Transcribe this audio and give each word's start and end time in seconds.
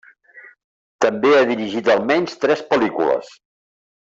També 1.05 1.33
ha 1.35 1.43
dirigit 1.51 1.91
almenys 1.97 2.41
tres 2.47 2.65
pel·lícules. 2.73 3.31